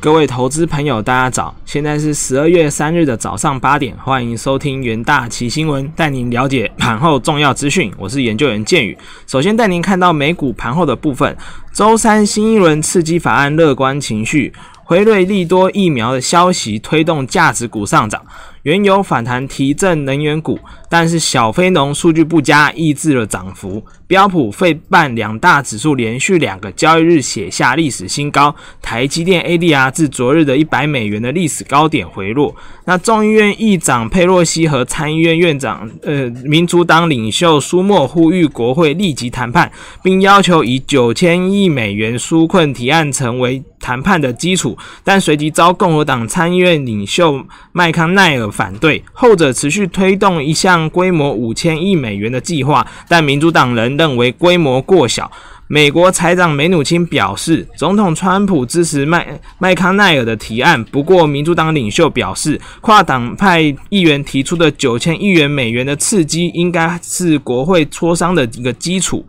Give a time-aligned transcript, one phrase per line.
[0.00, 1.54] 各位投资朋友，大家早！
[1.66, 7.92] 现在是十二月三日的早上八点，欢迎收听元大奇新闻，带您了解盘后重要资讯。
[7.98, 11.36] 我是研究员建宇，首先带您看到美股盘后的部分。
[11.74, 14.54] 周三新一轮刺激法案乐观情绪，
[14.84, 18.22] 辉瑞利多疫苗的消息推动价值股上涨。
[18.62, 20.58] 原油反弹提振能源股，
[20.88, 23.84] 但是小非农数据不佳，抑制了涨幅。
[24.10, 28.52] 标普费半两大指数连续两个交易日写下历史新高，
[28.82, 32.52] 台积电 ADR 自昨日的一百美元的历史高点回落。
[32.86, 39.70] 那众议院议长佩洛西和参议院院长呃民主党领袖舒默呼吁国会立即谈判，
[40.02, 48.50] 并要求以九千亿美元纾困提案成为谈判的基础，但随即遭共和党参议院领袖麦康奈尔。
[48.50, 55.30] 反对后者持续推动一项规模五千亿美元的计划，但民主党人认为规模过小。
[55.66, 69.22] 美国财长梅努钦表示，总统川普支持麦麦康奈尔的提案，不过民主党领袖表示，跨党派议员提出的九千亿元美元的刺激应该是国会磋商的一个基础。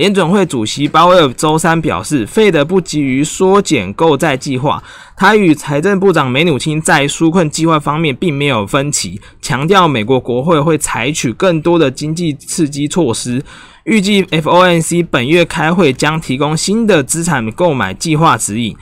[0.00, 4.82] 联准会主席鲍威尔周三表示，费德不急于缩减购债计划。
[5.14, 13.42] 他与财政部长梅努钦在纾困计划方面并没有分歧，强调美国国会会采取更多的经济刺激措施。
[13.84, 18.74] 预计 FOMC 本月开会将提供新的资产购买计划指引。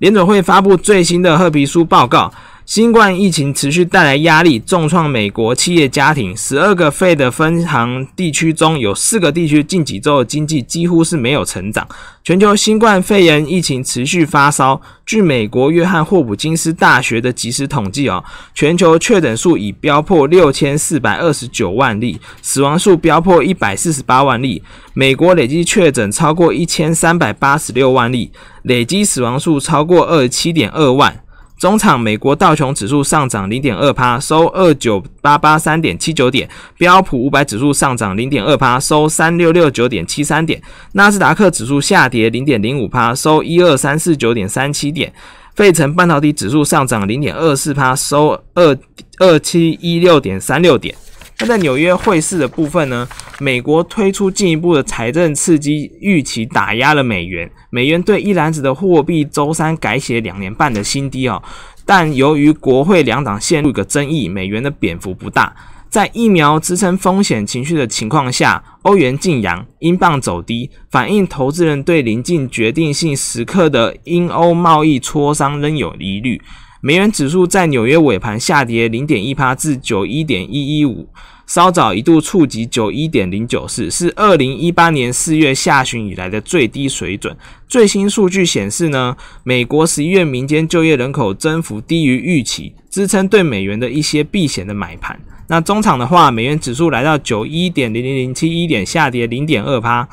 [0.00, 2.30] 联准会发布最新的褐皮书报告。
[2.68, 6.36] 新冠疫情持续带来压力，重创美国企业家庭。
[6.36, 11.88] 十二个费的分行地区中有四个地区近几周的经济几乎是没有成长。
[12.22, 14.78] 全球新冠肺炎疫情持续发烧。
[15.06, 18.22] 据美国约翰霍普金斯大学的即时统计，哦，
[18.54, 24.62] 全球确诊数已飙破六千四百二十九万例，死亡数飙破一百四十八万例。
[24.92, 28.30] 美国累计确诊超过一千三百八十六万例，
[28.64, 31.18] 累计死亡数超过二十七点二万。
[31.58, 40.60] 中场，美国道琼指数上涨零点二帕，收二九八八三点七九点；标普五百指数上涨零点二帕，收三六六九点七三点；
[40.92, 45.10] 纳斯达克指数下跌零点零五帕，收一二三四九点三七点；
[45.56, 48.78] 费城半导体指数上涨零点二四八，收二
[49.18, 50.94] 二七一六点三六点。
[51.40, 53.06] 那在纽约汇市的部分呢？
[53.38, 57.48] 美国推出进一步的财政刺激，预期打压了美元。
[57.70, 61.40] 美元对一篮子的货币周三改写两年半的新低哦。
[61.86, 65.54] 但由于国会两党陷入一个争议，美元的贬幅不大。
[65.88, 76.42] 在疫苗支撑风险情绪的情况下，欧元晋阳，英镑走低，反映投资人对临近决定性时刻的英欧贸易磋商仍有疑虑。
[76.80, 81.08] 美元指数在纽约尾盘下跌零点一趴至九一点一一五，
[81.44, 87.36] 稍早一度触及九一点零九四，是二零一八年四月下旬以来的最低水准。
[87.66, 95.18] 最新数据显示呢，美国十一月民间就业人口增幅低于预期，支撑对美元的一些避险的买盘。
[95.48, 100.08] 那中场的话，美元指数来到九一点零零零七一点，下跌零点二趴。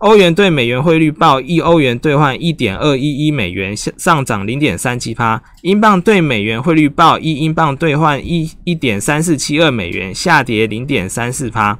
[0.00, 5.42] 欧元对美元汇率报一欧元兑换一点二一一美元，上涨零点三七趴。
[5.60, 11.78] 英镑对美元汇率报一英镑兑换一一点三四七二美元，下跌零点三四趴。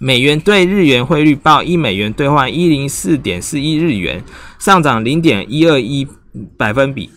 [0.00, 4.24] 美元对日元汇率报一美元兑换一零四点四一日元，
[4.58, 6.04] 上涨零点一二一
[6.56, 7.10] 百分比。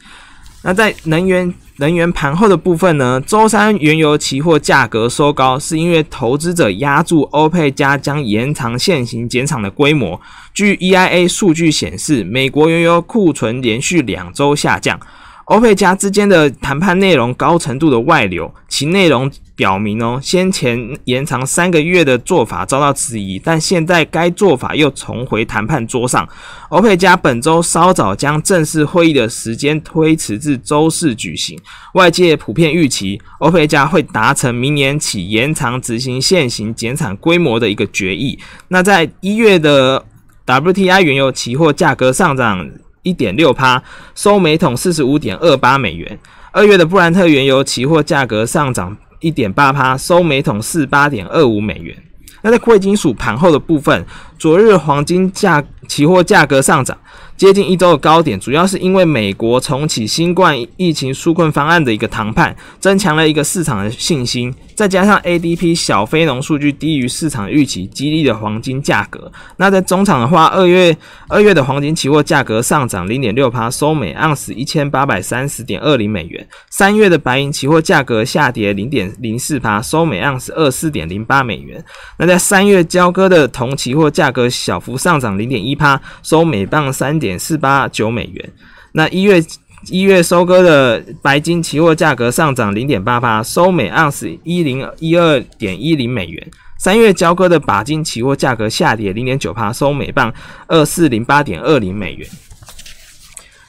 [0.61, 1.51] 那在能源。
[1.83, 3.21] 能源盘后的部分呢？
[3.27, 10.17] 周三原油期货价格收高，是因为投资者压住欧佩加将延长现行减产的规模。
[10.53, 14.97] 据 EIA 数据显示，美国原油库存连续两周下降。
[15.45, 26.27] 欧佩加之间的谈判内容高程度的外流，其内容表明哦，先前延长三个月的做法遭到质疑，但现在该做法又重回谈判桌上。
[26.69, 31.59] 欧佩加本周稍早将正式会议的时间推迟至周四举行，
[31.93, 38.39] 外界普遍预期欧佩加会达成明年起延长执行现行减产规模的一个决议。
[38.69, 40.03] 那在一月的
[40.45, 42.69] WTI 原油期货价格上涨。
[43.05, 43.83] 一点六趴，
[44.15, 46.17] 收每桶四十五点二八美元。
[46.53, 51.97] 二月的布兰特原油期货价格上涨一点八趴，收每桶四八点二五美元。
[52.41, 54.05] 那在贵金属盘后的部分，
[54.43, 56.97] 昨日黄金价期货价格上涨。
[57.35, 69.31] 接近一周的高点，主要是因为美国重启新冠疫情纾困方案的一个谈判，增强了一个市场的信心，再加上 ADP 小非农数据低于市场预期，激励了黄金价格。
[69.57, 70.95] 那在中场的话，二月
[71.27, 76.47] 二月的黄金期货价格上涨零点六趴，收每盎司一千八百三十点二零美元。
[76.69, 81.83] 三月的白银期货价格下跌零点零四趴，收每盎司二四点零八美元。
[82.19, 87.13] 那在三月交割的铜期货价格小幅上涨零点一趴，收每磅三。
[87.23, 88.53] 点四八九美元。
[88.91, 89.41] 那一月
[89.87, 96.51] 一月收割的白金期货价格上涨零点八八，收每盎司一零一二点一零美元。
[96.79, 100.33] 三月交割的钯金期货价格下跌零点九帕，收每磅
[100.67, 102.27] 二四零八点二零美元。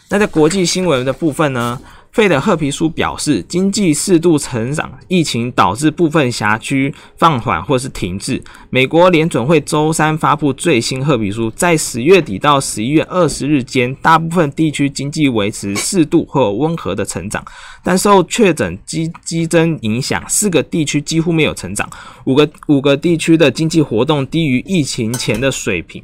[0.08, 1.78] 那在国际新闻的部分呢？
[2.14, 8.40] 费的褐皮书表示，经济适度成长，疫情导致部分辖区放缓或是停滞。
[8.70, 17.44] 美国联准会周三发布最新褐皮书，在十月底到十一月二十日间，大部分地区经济维持适度或温和的成长，
[17.82, 21.90] 但受确诊激激增影响，四个地区几乎没有成长，
[22.26, 26.00] 五个五个地区的经济活动低于疫情前的水平。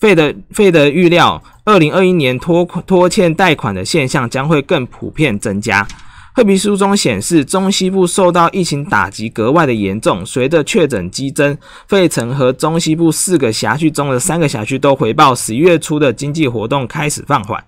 [0.00, 5.86] 费德费德预料，二零二一年拖拖欠贷款的现象将会更普遍增加。
[6.32, 10.24] 褐皮书中显示，中西部受到疫情打击格外的严重。
[10.24, 17.62] 随着确诊激增，费城和中西部四个辖区中的三个辖区都回报，十一月初的经济活动开始放缓。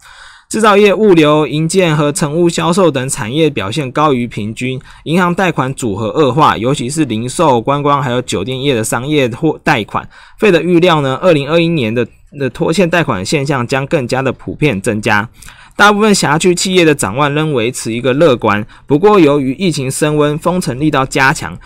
[0.52, 10.06] 制造业、物流、营建和成屋销售等产业表现高于平均，银行贷款组合恶化，尤其是零售、观光还有酒店业的商业或贷款。
[10.38, 12.06] 费的预料呢，二零二一年的
[12.38, 15.26] 的拖欠贷款现象将更加的普遍增加。
[15.74, 21.58] 大部分辖区企业的展望仍维持一个乐观，不过由于疫情升温、封城力道加强。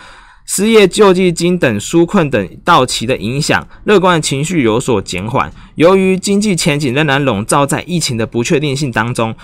[0.47, 5.51] 失业救济金等纾困等到期的影响，乐观情绪有所减缓。
[5.75, 9.35] 由于经济前景仍然笼罩在疫情的不确定性当中，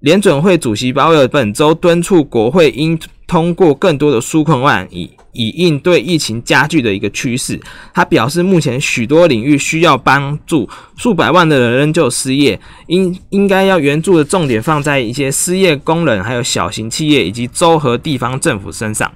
[0.00, 7.58] 联准会主席鲍威尔本周敦促国会应通过更多的纾困案，以以应对疫情加剧的一个趋势。
[7.94, 19.10] 他表示，目前许多领域需要帮助，数百万的人仍旧失业，应应该要援助的重点放在一些失业工人、还有小型企业以及州和地方政府身上。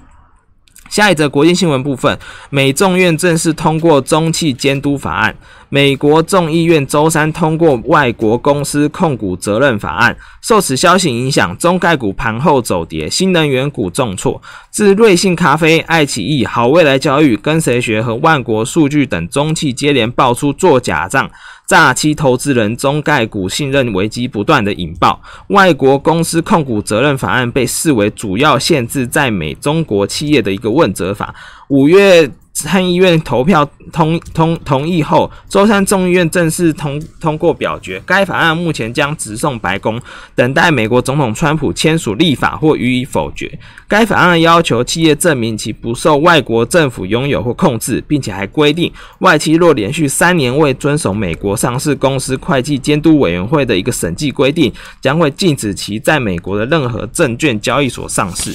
[0.94, 2.16] 下一则国际新闻部分，
[2.50, 5.36] 美众院正式通过中企监督法案。
[5.74, 10.16] 美国众议院周三通过外国公司控股责任法案。
[10.40, 14.40] 受此消息影响，中概股盘后走跌，新能源股重挫。
[14.70, 21.28] 自瑞幸咖啡、爱奇艺、好未来教育、跟谁学和万国数据等中企接连爆出做假账。
[21.66, 31.34] 诈欺投资人中概股信任危机不断的引爆，外国公司控股责任法案被视为主要限制在美中国企业的一个问责法。
[31.66, 32.30] 五月。
[32.54, 38.00] 参议院投票通通同意后，周三众议院正式通通过表决。
[38.06, 40.00] 该法案目前将直送白宫，
[40.36, 43.58] 等待美国总统川普签署立法或予以否决。
[43.88, 58.54] 该法案要求企业证明其不受外国政府拥有或控制，并且还规定，外企若连续三年未遵守美国上市公司会计监督委员会的一个审计规定，将会禁止其在美国的任何证券交易所上市。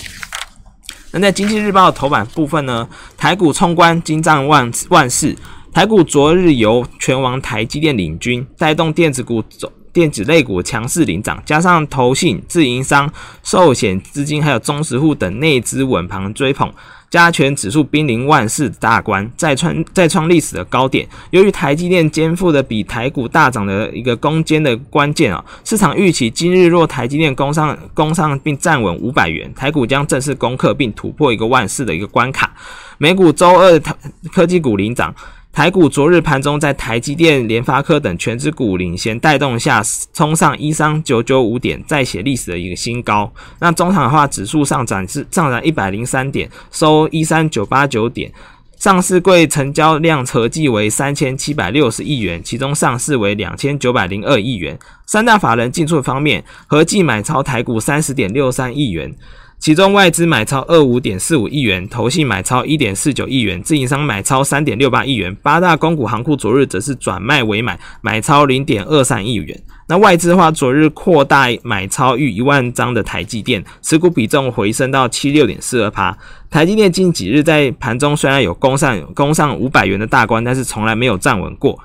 [1.12, 5.36] 那在经济日报头版部分呢，台股冲关，金涨万万事。
[5.74, 9.72] 台股昨日由全网台积电领军，带动电子股走。
[9.92, 13.12] 电子类股强势领涨，加上投信、自营商、
[13.42, 16.72] 寿险资金还有中实户等内资稳盘追捧，
[17.10, 21.08] 加权指数濒临万事大关，再创再创历史的高点。
[21.32, 32.54] 由于台积电肩负的比台股大涨的一个攻坚的关键啊，市场预期今日若台积电攻上攻上并站稳五百元，台股将正式攻克并突破一个万事的一个关卡。
[32.98, 33.80] 美股周二
[34.32, 35.14] 科技股领涨。
[35.60, 39.84] 台股昨日盘中在台积电、联发科等全指股领先带动下，
[40.14, 43.30] 冲上一三九九五点，再写历史的一个新高。
[43.60, 48.32] 那中场的话，指数上涨是上涨一百零三点，收一三九八九点。
[48.78, 54.80] 上市柜成交量合计为三千七百六十亿元，其中上市为两千九百零二亿元。
[55.06, 59.14] 三大法人进出方面，合计买超台股三十点六三亿元。
[59.60, 65.36] 其中外资买超二五点四五亿元，投信买超一点四九亿元，自营商买超三点六八亿元。
[65.44, 69.62] 八大公股行库昨日则是转卖为买，买超零点二三亿元。
[69.90, 76.18] 那外资的话，昨日扩大买超逾一万张的台积电，持股比重回升到七六点四二趴。
[76.50, 81.78] 台积电近几日在盘中虽然有攻上攻上五百元的大关，但是从来没有站稳过。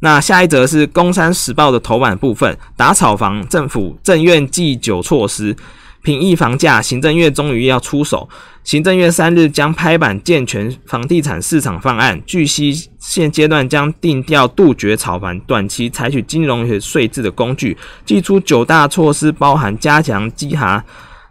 [0.00, 5.56] 那下一则是《工商时报》的头版部分，打炒房，政府政院祭酒措施。
[6.02, 8.28] 平抑房价，行政院终于要出手。
[8.64, 20.84] 行政院三日将拍板健全房地产市场方案，据悉现阶段将定调杜绝炒房，短期采取金融和税制的工具，祭出九大措施，包含加强稽查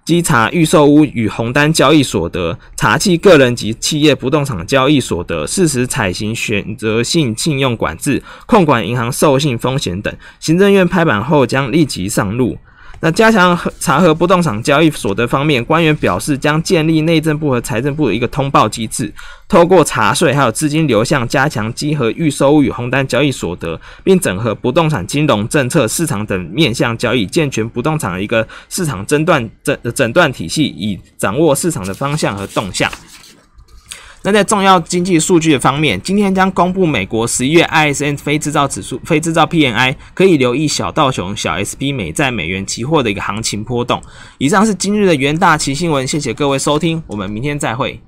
[0.04, 10.14] 稽查预售屋与红单交易所得，查缉个人及企业不动产交易所得，适时采行选择性信用管制，控管银行授信风险等。
[10.40, 12.58] 行政院拍板后将立即上路。
[13.04, 19.12] 那加强查核不动产交易所得方面，官员表示将建立内政部和财政部的一个通报机制，
[19.48, 32.88] 透过查税还有资金流向，加强稽核预收与红单交易所得，并整合不动产金融政策、市场等面向交易，健全不动产的一个市场诊断诊诊断体系，以掌握市场的方向和动向。
[34.24, 44.02] 那在重要经济数据的方面，今天将公布美国十一月 ISM 非制造指数、非制造 PNI，可以留意小道熊、小 SP 美债美元期货的一个行情波动。
[44.38, 48.00] 以上是今日的元大旗新闻，谢谢各位收听，我们明天再会。